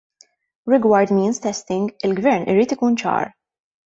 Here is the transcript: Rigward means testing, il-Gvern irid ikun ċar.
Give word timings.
Rigward 0.67 1.11
means 1.15 1.37
testing, 1.45 1.83
il-Gvern 2.07 2.49
irid 2.55 2.73
ikun 2.77 2.97
ċar. 3.03 3.29